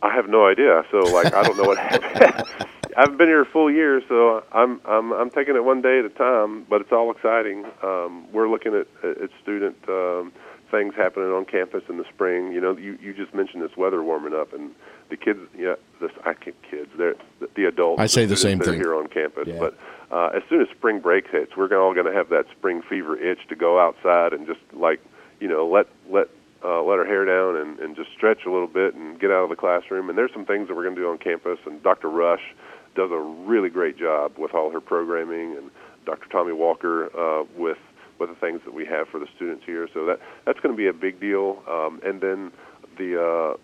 [0.02, 0.84] I have no idea.
[0.92, 1.78] So, like, I don't know what
[2.14, 2.48] happened.
[2.98, 6.06] I've been here a full year, so I'm I'm I'm taking it one day at
[6.06, 6.66] a time.
[6.70, 7.66] But it's all exciting.
[7.84, 10.32] Um, we're looking at at student um,
[10.72, 12.52] things happening on campus in the spring.
[12.54, 14.72] You know, you you just mentioned this weather warming up, and
[15.10, 18.02] the kids, yeah, this I can't kids, they're the, the adults.
[18.02, 19.60] I say the, the same thing here on campus, yeah.
[19.60, 19.78] but.
[20.12, 23.18] Uh, as soon as spring break hits, we're all going to have that spring fever
[23.18, 25.02] itch to go outside and just like
[25.40, 26.30] you know let let
[26.66, 29.44] uh, let our hair down and, and just stretch a little bit and get out
[29.44, 30.10] of the classroom.
[30.10, 31.60] And there's some things that we're going to do on campus.
[31.66, 32.10] And Dr.
[32.10, 32.56] Rush
[32.96, 35.70] does a really great job with all her programming, and
[36.06, 36.28] Dr.
[36.32, 37.78] Tommy Walker uh, with
[38.18, 39.88] with the things that we have for the students here.
[39.94, 41.62] So that that's going to be a big deal.
[41.70, 42.52] Um, and then
[42.98, 43.58] the uh,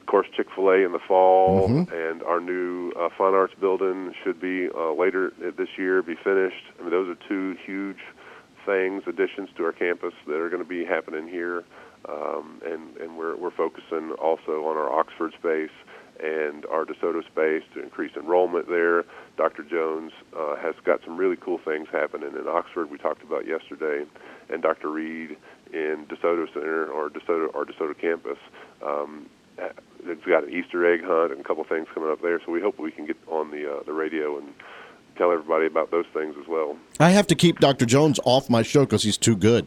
[0.00, 1.90] of course Chick Fil A in the fall, Mhm.
[1.92, 6.64] and our new uh, fine arts building should be uh, later this year be finished.
[6.78, 8.00] I mean, those are two huge
[8.66, 11.64] things, additions to our campus that are going to be happening here.
[12.08, 15.70] Um, and and we're we're focusing also on our Oxford space
[16.20, 19.04] and our DeSoto space to increase enrollment there.
[19.36, 19.62] Dr.
[19.62, 22.90] Jones uh, has got some really cool things happening in Oxford.
[22.90, 24.04] We talked about yesterday,
[24.50, 24.90] and Dr.
[24.90, 25.36] Reed
[25.72, 28.38] in DeSoto Center or DeSoto our DeSoto campus.
[28.84, 29.26] Um,
[30.04, 32.40] it's got an Easter egg hunt and a couple things coming up there.
[32.44, 34.48] So we hope we can get on the uh, the radio and
[35.16, 36.76] tell everybody about those things as well.
[36.98, 37.86] I have to keep Dr.
[37.86, 39.66] Jones off my show because he's too good.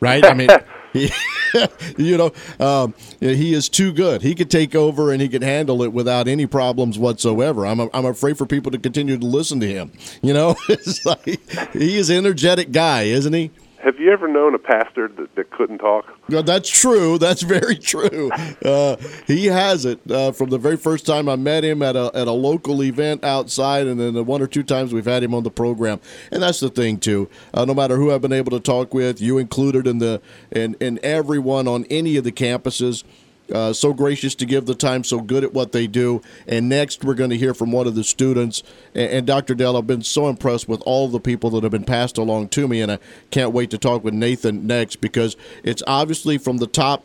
[0.00, 0.24] Right?
[0.24, 0.48] I mean,
[0.92, 1.10] he,
[1.96, 4.22] you know, um, he is too good.
[4.22, 7.66] He could take over and he could handle it without any problems whatsoever.
[7.66, 9.92] I'm, I'm afraid for people to continue to listen to him.
[10.22, 10.56] You know,
[11.04, 11.24] like
[11.72, 13.50] he is an energetic guy, isn't he?
[13.80, 16.04] Have you ever known a pastor that, that couldn't talk?
[16.28, 17.16] That's true.
[17.28, 18.30] That's very true.
[18.64, 22.10] Uh, he has it uh, from the very first time I met him at a
[22.14, 25.34] at a local event outside, and then the one or two times we've had him
[25.34, 26.00] on the program.
[26.32, 27.28] And that's the thing too.
[27.54, 30.76] Uh, no matter who I've been able to talk with, you included in the and
[30.80, 33.04] and everyone on any of the campuses.
[33.52, 36.20] Uh, so gracious to give the time, so good at what they do.
[36.46, 38.62] And next, we're going to hear from one of the students.
[38.94, 39.54] And, and Dr.
[39.54, 42.68] Dale, I've been so impressed with all the people that have been passed along to
[42.68, 42.98] me, and I
[43.30, 47.04] can't wait to talk with Nathan next because it's obviously from the top.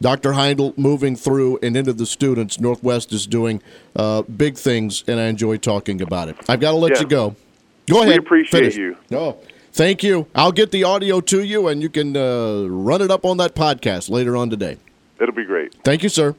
[0.00, 0.30] Dr.
[0.32, 2.60] Heindl moving through and into the students.
[2.60, 3.60] Northwest is doing
[3.96, 6.36] uh, big things, and I enjoy talking about it.
[6.48, 7.00] I've got to let Yeah.
[7.00, 7.36] you go.
[7.90, 8.18] Go We ahead.
[8.20, 8.76] appreciate finish.
[8.76, 8.96] you.
[9.10, 9.38] Oh,
[9.72, 10.26] thank you.
[10.36, 13.56] I'll get the audio to you, and you can uh, run it up on that
[13.56, 14.76] podcast later on today.
[15.48, 15.74] Great.
[15.82, 16.34] Thank you, sir.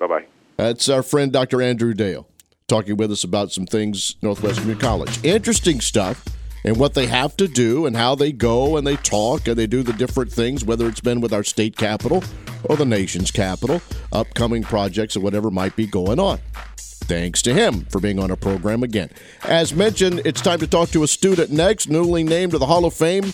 [0.00, 0.24] Bye bye.
[0.56, 1.62] That's our friend Dr.
[1.62, 2.26] Andrew Dale
[2.66, 5.24] talking with us about some things Northwest Community College.
[5.24, 6.24] Interesting stuff
[6.64, 9.68] and what they have to do and how they go and they talk and they
[9.68, 12.24] do the different things, whether it's been with our state capital
[12.64, 13.80] or the nation's capital,
[14.12, 16.40] upcoming projects or whatever might be going on.
[16.76, 19.10] Thanks to him for being on our program again.
[19.44, 22.84] As mentioned, it's time to talk to a student next, newly named to the Hall
[22.84, 23.32] of Fame.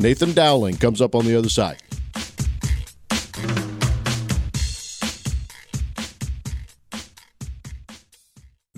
[0.00, 1.82] Nathan Dowling comes up on the other side.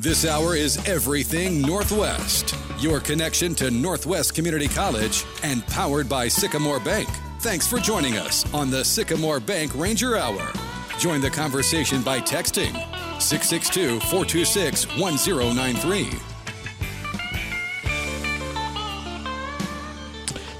[0.00, 6.78] This hour is Everything Northwest, your connection to Northwest Community College and powered by Sycamore
[6.78, 7.08] Bank.
[7.40, 10.52] Thanks for joining us on the Sycamore Bank Ranger Hour.
[11.00, 12.74] Join the conversation by texting
[13.20, 16.12] 662 426 1093.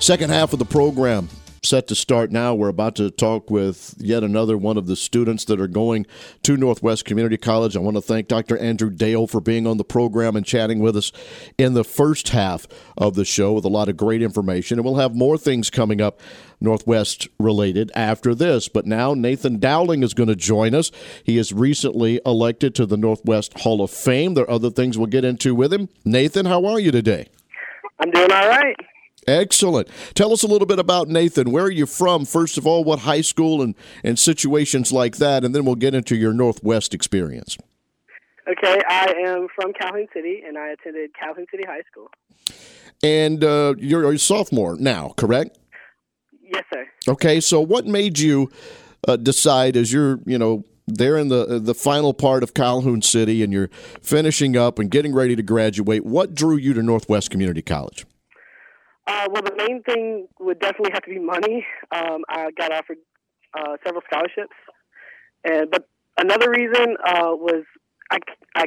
[0.00, 1.28] Second half of the program
[1.62, 2.54] set to start now.
[2.54, 6.06] We're about to talk with yet another one of the students that are going
[6.42, 7.76] to Northwest Community College.
[7.76, 8.56] I want to thank Dr.
[8.58, 11.12] Andrew Dale for being on the program and chatting with us
[11.56, 12.66] in the first half
[12.96, 14.78] of the show with a lot of great information.
[14.78, 16.20] And we'll have more things coming up
[16.60, 18.68] Northwest related after this.
[18.68, 20.90] But now Nathan Dowling is going to join us.
[21.24, 24.34] He is recently elected to the Northwest Hall of Fame.
[24.34, 25.88] There are other things we'll get into with him.
[26.04, 27.28] Nathan, how are you today?
[28.00, 28.76] I'm doing all right.
[29.28, 29.88] Excellent.
[30.14, 31.50] Tell us a little bit about Nathan.
[31.50, 32.24] Where are you from?
[32.24, 35.94] First of all, what high school and, and situations like that, and then we'll get
[35.94, 37.58] into your Northwest experience.
[38.50, 42.10] Okay, I am from Calhoun City, and I attended Calhoun City High School.
[43.02, 45.58] And uh, you're a sophomore now, correct?
[46.42, 46.86] Yes, sir.
[47.06, 48.50] Okay, so what made you
[49.06, 53.42] uh, decide as you're, you know, there in the the final part of Calhoun City
[53.42, 53.68] and you're
[54.00, 58.06] finishing up and getting ready to graduate, what drew you to Northwest Community College?
[59.08, 61.66] Uh, well, the main thing would definitely have to be money.
[61.90, 62.98] Um, I got offered
[63.58, 64.54] uh, several scholarships,
[65.44, 67.64] and but another reason uh, was
[68.10, 68.18] I,
[68.54, 68.66] I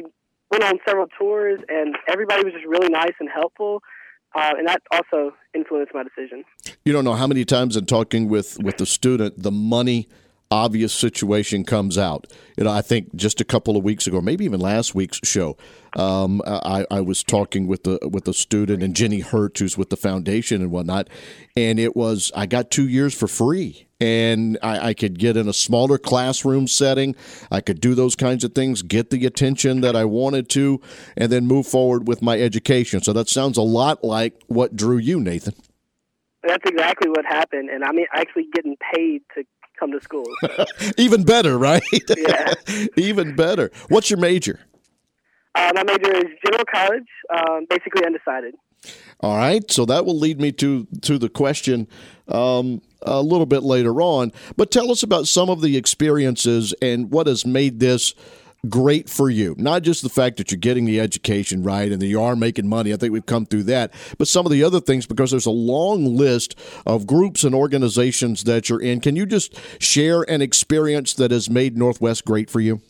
[0.50, 3.82] went on several tours, and everybody was just really nice and helpful,
[4.34, 6.44] uh, and that also influenced my decision.
[6.84, 10.08] You don't know how many times in talking with with the student, the money
[10.52, 12.26] obvious situation comes out.
[12.58, 15.56] You know, I think just a couple of weeks ago, maybe even last week's show,
[15.96, 19.88] um, I, I was talking with the with the student and Jenny Hurt, who's with
[19.88, 21.08] the foundation and whatnot,
[21.56, 23.86] and it was I got two years for free.
[23.98, 27.14] And I, I could get in a smaller classroom setting.
[27.52, 30.80] I could do those kinds of things, get the attention that I wanted to,
[31.16, 33.00] and then move forward with my education.
[33.00, 35.54] So that sounds a lot like what drew you, Nathan.
[36.42, 39.44] That's exactly what happened, and I mean actually getting paid to
[39.82, 40.24] come to school.
[40.40, 40.64] So.
[40.96, 41.82] Even better, right?
[42.16, 42.54] Yeah.
[42.96, 43.70] Even better.
[43.88, 44.60] What's your major?
[45.54, 48.54] Uh, my major is general college, um, basically undecided.
[49.20, 51.88] All right, so that will lead me to to the question
[52.28, 54.32] um, a little bit later on.
[54.56, 58.14] But tell us about some of the experiences and what has made this
[58.68, 59.54] great for you.
[59.58, 62.68] Not just the fact that you're getting the education right and that you are making
[62.68, 62.92] money.
[62.92, 65.50] I think we've come through that, but some of the other things because there's a
[65.50, 69.00] long list of groups and organizations that you're in.
[69.00, 72.80] Can you just share an experience that has made Northwest great for you?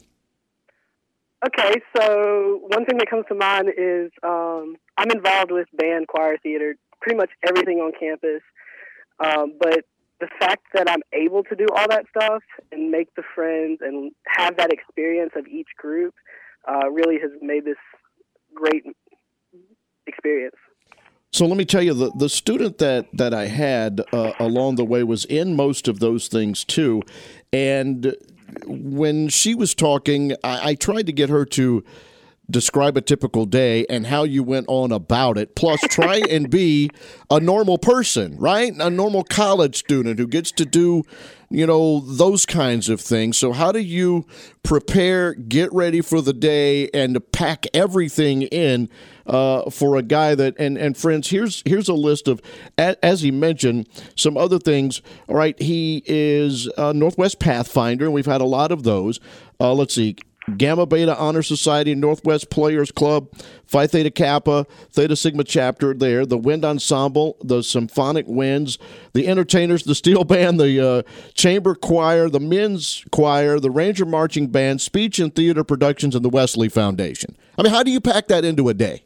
[1.45, 6.37] Okay, so one thing that comes to mind is um, I'm involved with band, choir,
[6.39, 8.43] theater, pretty much everything on campus.
[9.19, 9.85] Um, but
[10.23, 14.13] the fact that I'm able to do all that stuff and make the friends and
[14.39, 16.15] have that experience of each group
[16.69, 17.83] uh, really has made this
[18.55, 18.85] great
[20.07, 20.55] experience.
[21.33, 24.85] So let me tell you, the, the student that, that I had uh, along the
[24.85, 27.03] way was in most of those things too.
[27.53, 28.15] And
[28.65, 31.83] when she was talking, I, I tried to get her to
[32.53, 35.57] describe a typical day and how you went on about it.
[35.57, 36.91] Plus, try and be
[37.31, 38.73] a normal person, right?
[38.79, 41.03] A normal college student who gets to do,
[41.51, 43.37] you know, those kinds of things.
[43.37, 44.27] So, how do you
[44.63, 48.89] prepare, get ready for the day, and pack everything in
[49.27, 50.55] uh, for a guy that?
[50.59, 52.41] And and friends, here's here's a list of,
[52.79, 55.03] as he mentioned, some other things.
[55.29, 59.19] All right, he is a Northwest Pathfinder, and we've had a lot of those.
[59.59, 60.17] Uh, let's see.
[60.57, 63.29] Gamma Beta Honor Society, Northwest Players Club,
[63.67, 68.79] Phi Theta Kappa, Theta Sigma chapter there, the Wind Ensemble, the Symphonic Winds,
[69.13, 71.03] the Entertainers, the Steel Band, the uh,
[71.35, 76.31] Chamber Choir, the Men's Choir, the Ranger Marching Band, Speech and Theater Productions, and the
[76.31, 77.37] Wesley Foundation.
[77.57, 79.05] I mean, how do you pack that into a day?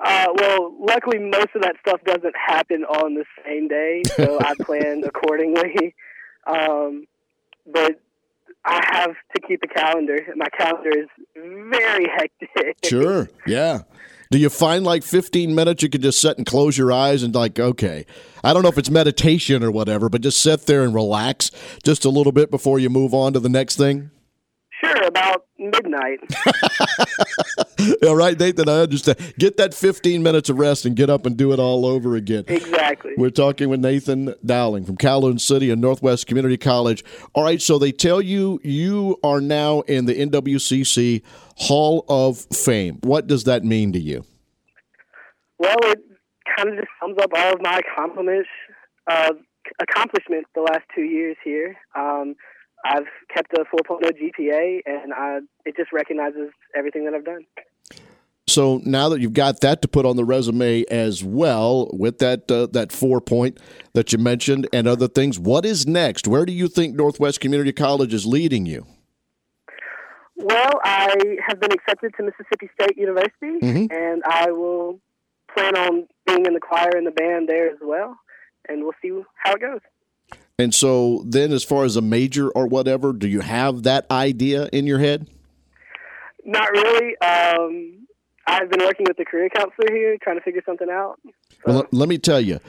[0.00, 4.54] Uh, well, luckily, most of that stuff doesn't happen on the same day, so I
[4.60, 5.94] plan accordingly.
[6.46, 7.06] Um,
[7.66, 8.00] but
[8.66, 10.18] I have to keep a calendar.
[10.36, 12.50] My calendar is very hectic.
[12.84, 13.28] Sure.
[13.46, 13.82] Yeah.
[14.30, 17.34] Do you find like 15 minutes you can just sit and close your eyes and
[17.34, 18.04] like, okay,
[18.42, 21.50] I don't know if it's meditation or whatever, but just sit there and relax
[21.82, 24.10] just a little bit before you move on to the next thing?
[24.84, 26.20] Sure, about midnight.
[28.02, 29.18] all right, Nathan, I understand.
[29.38, 32.44] Get that 15 minutes of rest and get up and do it all over again.
[32.48, 33.12] Exactly.
[33.16, 37.04] We're talking with Nathan Dowling from Calhoun City and Northwest Community College.
[37.34, 41.22] All right, so they tell you you are now in the NWCC
[41.56, 42.98] Hall of Fame.
[43.02, 44.24] What does that mean to you?
[45.58, 46.00] Well, it
[46.56, 48.48] kind of just sums up all of my accomplishments,
[49.10, 49.32] uh,
[49.80, 51.76] accomplishments the last two years here.
[51.94, 52.34] Um,
[52.84, 57.46] I've kept a 4.0 GPA, and I, it just recognizes everything that I've done.
[58.46, 62.50] So now that you've got that to put on the resume as well, with that
[62.50, 63.58] uh, that four point
[63.94, 66.28] that you mentioned and other things, what is next?
[66.28, 68.86] Where do you think Northwest Community College is leading you?
[70.36, 71.14] Well, I
[71.46, 73.86] have been accepted to Mississippi State University, mm-hmm.
[73.90, 75.00] and I will
[75.56, 78.16] plan on being in the choir and the band there as well,
[78.68, 79.10] and we'll see
[79.42, 79.80] how it goes.
[80.58, 84.68] And so then as far as a major or whatever, do you have that idea
[84.72, 85.28] in your head?
[86.44, 87.16] Not really.
[87.18, 88.06] Um,
[88.46, 91.18] I've been working with the career counselor here, trying to figure something out.
[91.24, 91.32] So.
[91.66, 92.60] Well, let me tell you,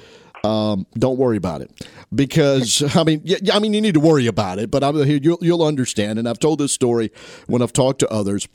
[0.44, 4.26] um, don't worry about it because I mean, yeah, I mean, you need to worry
[4.26, 5.20] about it, but I'm here.
[5.22, 6.18] You'll, you'll understand.
[6.18, 7.12] And I've told this story
[7.48, 8.48] when I've talked to others.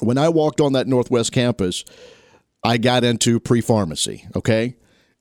[0.00, 1.84] When I walked on that Northwest campus,
[2.64, 4.76] I got into pre pharmacy, okay,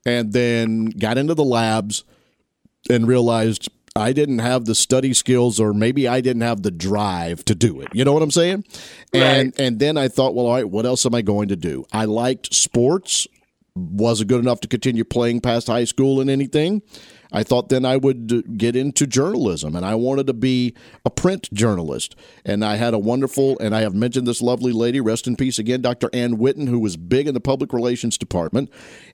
[0.06, 2.04] and then got into the labs
[2.90, 7.44] and realized I didn't have the study skills or maybe I didn't have the drive
[7.46, 7.90] to do it.
[7.94, 8.64] You know what I'm saying?
[9.14, 9.22] Right.
[9.22, 11.86] And and then I thought, well, all right, what else am I going to do?
[11.92, 13.28] I liked sports,
[13.76, 16.82] wasn't good enough to continue playing past high school and anything.
[17.32, 20.74] I thought then I would get into journalism and I wanted to be
[21.06, 22.16] a print journalist.
[22.46, 25.60] And I had a wonderful, and I have mentioned this lovely lady, rest in peace
[25.60, 26.10] again, Dr.
[26.14, 28.70] Ann Witten, who was big in the public relations department.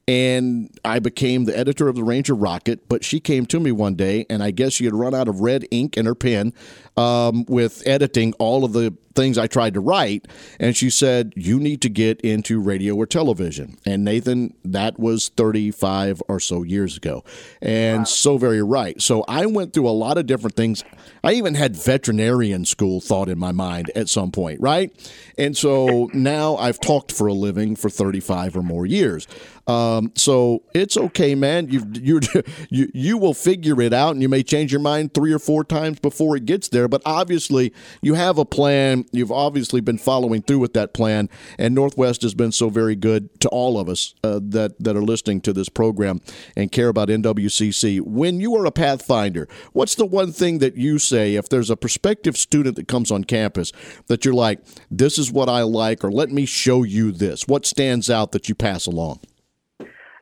[0.08, 2.88] And I became the editor of the Ranger Rocket.
[2.90, 5.42] But she came to me one day, and I guess she had run out of
[5.42, 6.54] red ink in her pen
[6.96, 10.28] um, with editing all of the things I tried to write.
[10.60, 13.78] And she said, You need to get into radio or television.
[13.86, 17.26] And Nathan, that was 35 or so years ago.
[17.62, 18.06] And wow.
[18.06, 19.02] so very right.
[19.02, 20.86] So I went through a lot of different things.
[21.24, 24.92] I even had veterinarian school thought in my mind at some point, right?
[25.38, 29.28] And so now I've talked for a living for 35 or more years.
[29.68, 31.70] Um, so it's okay, man.
[31.70, 31.86] You
[32.70, 35.64] you you will figure it out, and you may change your mind three or four
[35.64, 36.88] times before it gets there.
[36.88, 39.06] But obviously, you have a plan.
[39.12, 43.40] You've obviously been following through with that plan, and Northwest has been so very good
[43.42, 46.22] to all of us uh, that that are listening to this program
[46.56, 48.02] and care about NWCC.
[48.02, 51.76] When you are a Pathfinder, what's the one thing that you say if there's a
[51.76, 53.74] prospective student that comes on campus
[54.08, 57.48] that you're like, this is what I like, or let me show you this?
[57.48, 59.20] What stands out that you pass along?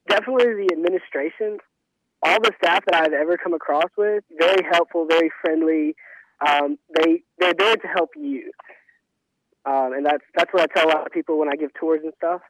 [0.08, 1.60] Definitely the administration.
[2.24, 5.96] All the staff that I've ever come across with, very helpful, very friendly.
[6.46, 8.52] Um, they they're there to help you,
[9.66, 12.02] um, and that's that's what I tell a lot of people when I give tours
[12.04, 12.42] and stuff.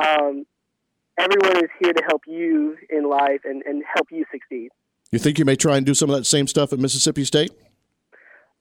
[0.00, 0.46] Um,
[1.18, 4.68] everyone is here to help you in life and, and help you succeed.
[5.12, 7.52] You think you may try and do some of that same stuff at Mississippi State?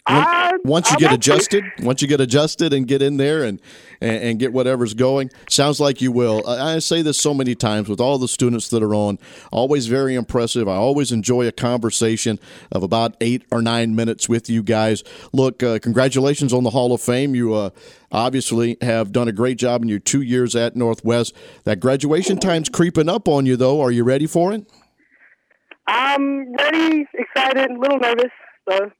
[0.08, 3.60] Uh, once you get adjusted, once you get adjusted and get in there and,
[4.00, 6.44] and, and get whatever's going, sounds like you will.
[6.48, 9.18] I, I, say this so many times with all the students that are on.
[9.52, 10.68] Always very impressive.
[10.68, 12.40] I always enjoy a conversation
[12.72, 15.04] of about eight or nine minutes with you guys.
[15.34, 17.34] Look, uh, congratulations on the Hall of Fame.
[17.34, 17.70] You uh,
[18.12, 21.36] obviously have done a great job in your two years at Northwest.
[21.64, 23.82] That graduation time's creeping up on you, though.
[23.82, 24.72] Are you ready for it?
[25.88, 28.32] I'm ready, excited, a little nervous.
[28.70, 28.92] So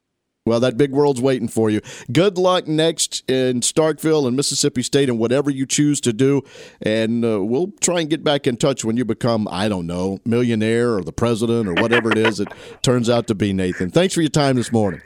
[0.46, 1.82] well, that big world's waiting for you.
[2.12, 6.44] Good luck next in Starkville and Mississippi State and whatever you choose to do.
[6.82, 10.20] And uh, we'll try and get back in touch when you become, I don't know,
[10.24, 12.48] millionaire or the president or whatever it is it
[12.84, 13.90] turns out to be, Nathan.
[13.90, 15.02] Thanks for your time this morning.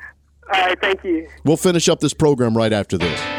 [0.54, 1.30] All right, thank you.
[1.46, 3.39] We'll finish up this program right after this.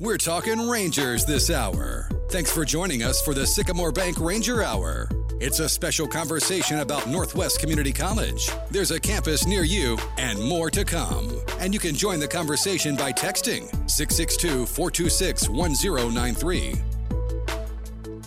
[0.00, 2.08] We're talking Rangers this hour.
[2.30, 5.08] Thanks for joining us for the Sycamore Bank Ranger Hour.
[5.40, 8.48] It's a special conversation about Northwest Community College.
[8.70, 11.40] There's a campus near you and more to come.
[11.58, 16.74] And you can join the conversation by texting 662 426 1093.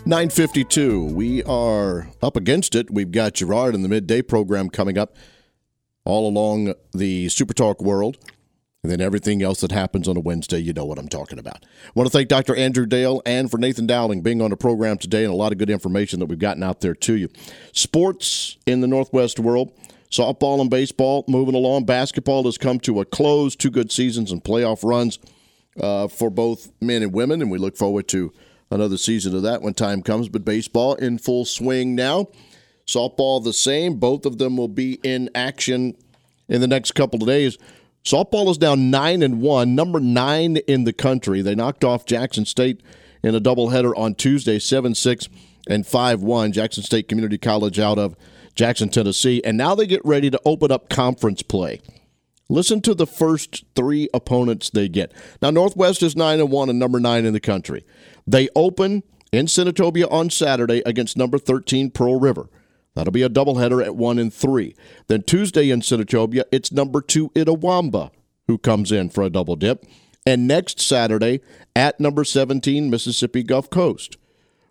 [0.05, 1.05] 952.
[1.05, 2.91] We are up against it.
[2.91, 5.15] We've got Gerard in the midday program coming up
[6.03, 8.17] all along the Super Talk world.
[8.84, 11.63] And then everything else that happens on a Wednesday, you know what I'm talking about.
[11.63, 12.55] I want to thank Dr.
[12.55, 15.59] Andrew Dale and for Nathan Dowling being on the program today and a lot of
[15.59, 17.29] good information that we've gotten out there to you.
[17.73, 19.71] Sports in the Northwest world.
[20.09, 21.86] Softball and baseball moving along.
[21.86, 23.55] Basketball has come to a close.
[23.55, 25.19] Two good seasons and playoff runs
[25.79, 28.34] uh, for both men and women, and we look forward to
[28.71, 30.27] another season of that when time comes.
[30.27, 32.29] But baseball in full swing now.
[32.88, 33.97] Softball the same.
[33.97, 35.95] Both of them will be in action
[36.49, 37.59] in the next couple of days.
[38.04, 41.41] Softball is now nine and one, number nine in the country.
[41.41, 42.82] They knocked off Jackson State
[43.24, 45.30] in a doubleheader on Tuesday, seven six
[45.68, 46.52] and five one.
[46.52, 48.16] Jackson State Community College out of
[48.56, 51.80] Jackson, Tennessee, and now they get ready to open up conference play.
[52.49, 55.14] Listen to the first three opponents they get.
[55.41, 57.86] Now Northwest is nine and one and number nine in the country.
[58.26, 62.49] They open in Senatobia on Saturday against number thirteen Pearl River.
[62.94, 64.76] That'll be a doubleheader at 1 and 3.
[65.08, 68.12] Then Tuesday in Senatobia, it's number 2 Itawamba
[68.48, 69.86] who comes in for a double dip.
[70.26, 71.42] And next Saturday
[71.76, 74.18] at number 17 Mississippi Gulf Coast.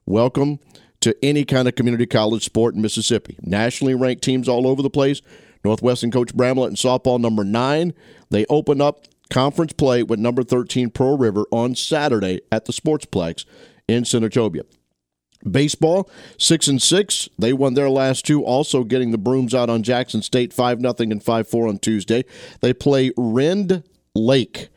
[0.06, 0.58] Welcome
[1.00, 3.38] to any kind of community college sport in Mississippi.
[3.42, 5.22] Nationally ranked teams all over the place.
[5.64, 7.94] Northwestern coach Bramlett and softball number 9.
[8.30, 13.44] They open up conference play with number 13 Pearl River on Saturday at the Sportsplex
[13.88, 14.64] in Senatobia.
[15.48, 17.28] Baseball, six and six.
[17.38, 21.10] They won their last two, also getting the brooms out on Jackson State, five nothing
[21.10, 22.24] and five four on Tuesday.
[22.60, 23.82] They play Rend
[24.14, 24.68] Lake.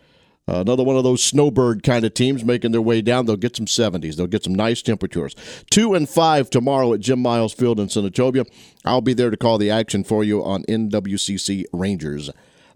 [0.47, 3.25] Uh, another one of those snowbird kind of teams making their way down.
[3.25, 4.17] They'll get some 70s.
[4.17, 5.35] They'll get some nice temperatures.
[5.71, 8.45] Two and five tomorrow at Jim Miles Field in Senatobia.
[8.83, 12.29] I'll be there to call the action for you on NWCC Rangers.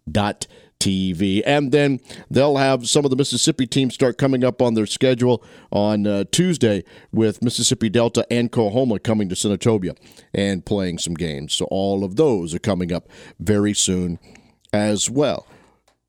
[0.10, 0.48] Dot
[0.80, 1.42] TV.
[1.46, 2.00] And then
[2.30, 6.24] they'll have some of the Mississippi teams start coming up on their schedule on uh,
[6.32, 9.98] Tuesday with Mississippi Delta and Coahoma coming to Senatobia
[10.34, 11.54] and playing some games.
[11.54, 13.10] So all of those are coming up
[13.40, 14.20] very soon
[14.74, 15.48] as well.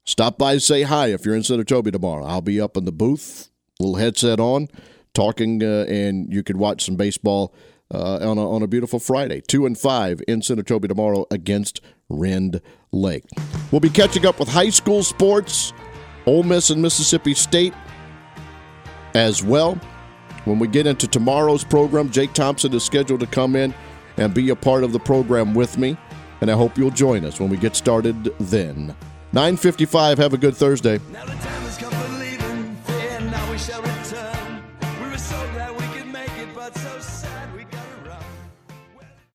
[0.05, 2.25] Stop by say hi if you're in Senatobia tomorrow.
[2.25, 4.69] I'll be up in the booth, little headset on,
[5.13, 7.55] talking, uh, and you could watch some baseball
[7.93, 9.43] uh, on, a, on a beautiful Friday.
[9.43, 12.61] Two and five in Senatobia tomorrow against Rend
[12.93, 13.25] Lake.
[13.71, 15.73] We'll be catching up with high school sports,
[16.27, 17.75] Ole Miss and Mississippi State
[19.15, 19.79] as well.
[20.45, 23.75] When we get into tomorrow's program, Jake Thompson is scheduled to come in
[24.17, 25.97] and be a part of the program with me,
[26.41, 28.95] and I hope you'll join us when we get started then.
[29.33, 30.99] 9:55 have a good Thursday.